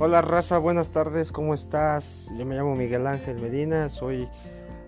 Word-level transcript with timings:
Hola 0.00 0.22
raza, 0.22 0.58
buenas 0.58 0.92
tardes, 0.92 1.32
¿cómo 1.32 1.54
estás? 1.54 2.32
Yo 2.38 2.46
me 2.46 2.54
llamo 2.54 2.76
Miguel 2.76 3.04
Ángel 3.08 3.40
Medina, 3.40 3.88
soy 3.88 4.28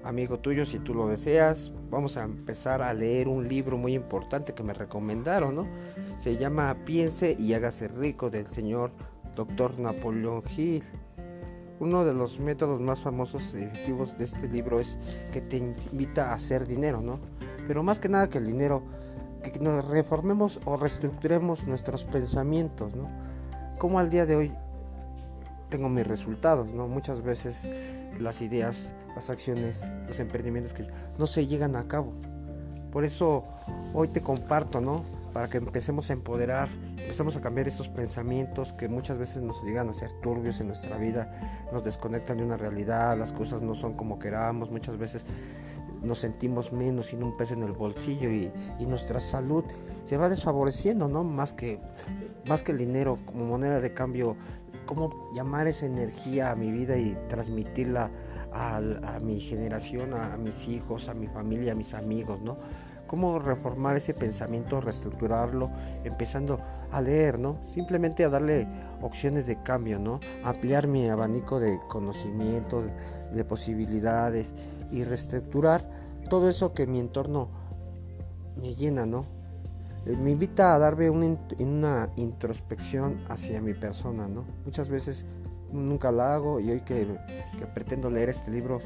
amigo 0.04 0.38
tuyo 0.38 0.65
si 0.65 0.79
tú 0.79 0.95
lo 0.95 1.09
deseas. 1.09 1.72
Vamos 1.90 2.17
a 2.17 2.22
empezar 2.22 2.81
a 2.81 2.95
leer 2.95 3.27
un 3.27 3.49
libro 3.49 3.77
muy 3.77 3.95
importante 3.95 4.54
que 4.54 4.62
me 4.62 4.73
recomendaron, 4.73 5.57
¿no? 5.57 5.67
Se 6.19 6.37
llama 6.37 6.77
Piense 6.85 7.35
y 7.37 7.54
hágase 7.54 7.88
rico 7.88 8.31
del 8.31 8.49
señor 8.49 8.92
Dr. 9.35 9.81
Napoleón 9.81 10.45
Hill. 10.56 10.85
Uno 11.81 12.04
de 12.04 12.15
los 12.15 12.38
métodos 12.38 12.81
más 12.81 13.01
famosos 13.01 13.53
y 13.54 13.65
efectivos 13.65 14.17
de 14.17 14.27
este 14.27 14.47
libro 14.47 14.79
es 14.79 14.97
que 15.33 15.40
te 15.40 15.56
invita 15.56 16.30
a 16.30 16.34
hacer 16.34 16.69
dinero, 16.69 17.01
¿no? 17.01 17.19
Pero 17.66 17.83
más 17.83 17.98
que 17.98 18.09
nada 18.09 18.29
que 18.29 18.38
el 18.38 18.47
dinero, 18.47 18.84
que 19.42 19.59
nos 19.59 19.88
reformemos 19.88 20.61
o 20.66 20.77
reestructuremos 20.77 21.66
nuestros 21.66 22.05
pensamientos, 22.05 22.95
¿no? 22.95 23.11
Como 23.77 23.98
al 23.98 24.08
día 24.08 24.24
de 24.24 24.36
hoy 24.36 24.52
tengo 25.70 25.88
mis 25.88 26.06
resultados, 26.06 26.74
¿no? 26.74 26.88
Muchas 26.88 27.23
veces 27.23 27.70
las 28.19 28.42
ideas, 28.42 28.92
las 29.15 29.30
acciones, 29.30 29.87
los 30.06 30.19
emprendimientos 30.20 30.74
que 30.74 30.87
no 31.19 31.27
se 31.27 31.47
llegan 31.47 31.77
a 31.77 31.84
cabo. 31.84 32.12
Por 32.92 33.05
eso 33.05 33.45
hoy 33.95 34.09
te 34.09 34.20
comparto, 34.20 34.80
¿no? 34.80 35.05
Para 35.33 35.48
que 35.48 35.59
empecemos 35.59 36.11
a 36.11 36.12
empoderar, 36.12 36.69
empecemos 36.98 37.37
a 37.37 37.41
cambiar 37.41 37.69
esos 37.69 37.88
pensamientos 37.88 38.73
que 38.73 38.88
muchas 38.88 39.16
veces 39.16 39.42
nos 39.42 39.62
llegan 39.62 39.88
a 39.88 39.95
ser 39.95 40.11
turbios 40.20 40.61
en 40.61 40.66
nuestra 40.66 40.97
vida, 40.98 41.30
nos 41.73 41.84
desconectan 41.84 42.39
de 42.39 42.45
una 42.45 42.56
realidad, 42.56 43.16
las 43.16 43.33
cosas 43.33 43.62
no 43.62 43.77
son 43.77 43.95
como 43.95 44.19
queramos, 44.19 44.73
muchas 44.73 44.98
veces 44.98 45.25
nos 46.02 46.18
sentimos 46.18 46.72
menos 46.72 47.06
sin 47.06 47.22
un 47.22 47.36
peso 47.36 47.54
en 47.54 47.62
el 47.62 47.72
bolsillo 47.72 48.30
y, 48.30 48.50
y 48.78 48.86
nuestra 48.86 49.20
salud 49.20 49.64
se 50.04 50.16
va 50.16 50.28
desfavoreciendo, 50.28 51.08
¿no? 51.08 51.24
Más 51.24 51.52
que, 51.52 51.80
más 52.48 52.62
que 52.62 52.72
el 52.72 52.78
dinero 52.78 53.18
como 53.27 53.46
moneda 53.46 53.80
de 53.80 53.92
cambio 53.92 54.36
cómo 54.86 55.30
llamar 55.33 55.69
esa 55.69 55.86
energía 55.86 56.50
a 56.50 56.56
mi 56.56 56.72
vida 56.72 56.97
y 56.97 57.16
transmitirla 57.28 58.10
a, 58.52 58.80
mi 59.22 59.38
generación, 59.41 60.14
a, 60.14 60.36
mis 60.36 60.66
hijos, 60.66 61.08
a 61.08 61.14
mi 61.14 61.28
familia, 61.28 61.72
a 61.72 61.75
mis 61.77 61.94
amigos, 61.94 62.41
¿no? 62.41 62.58
Cómo 63.11 63.41
reformar 63.41 63.97
ese 63.97 64.14
pensamiento, 64.14 64.80
reestructurarlo, 64.80 65.69
empezando 66.05 66.61
a 66.92 67.03
leer, 67.03 67.41
¿no? 67.41 67.58
Simplemente 67.61 68.25
a 68.25 68.28
darle 68.28 68.69
opciones 69.03 69.48
de 69.48 69.61
cambio, 69.64 69.98
¿no? 69.98 70.20
Ampliar 70.44 70.86
mi 70.86 71.08
abanico 71.08 71.58
de 71.58 71.81
conocimientos, 71.88 72.84
de 73.33 73.44
posibilidades 73.44 74.55
y 74.92 75.03
reestructurar 75.03 75.91
todo 76.28 76.48
eso 76.48 76.72
que 76.72 76.86
mi 76.86 77.00
entorno 77.00 77.48
me 78.62 78.77
llena, 78.77 79.06
¿no? 79.06 79.25
Eh, 80.06 80.16
me 80.16 80.31
invita 80.31 80.77
a 80.77 80.78
darme 80.78 81.11
una, 81.11 82.12
introspección 82.14 83.25
hacia 83.28 83.61
mi 83.61 83.75
persona, 83.75 84.28
¿no? 84.28 84.44
Muchas 84.64 84.88
veces 84.88 85.27
nunca 85.72 86.12
la 86.12 86.36
hago 86.36 86.61
y 86.61 86.70
hoy 86.70 86.83
que, 86.83 87.08
que 87.58 87.66
pretendo 87.66 88.08
leer 88.08 88.28
este 88.28 88.53
libro, 88.53 88.78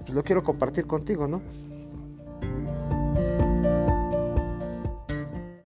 pues 0.00 0.10
lo 0.10 0.24
quiero 0.24 0.42
compartir 0.42 0.84
contigo, 0.88 1.28
¿no? 1.28 1.42